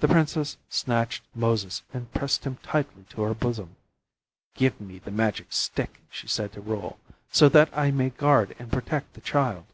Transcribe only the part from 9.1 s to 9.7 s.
the child."